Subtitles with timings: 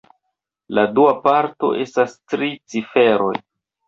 [0.77, 3.35] La dua parto estas tri ciferoj.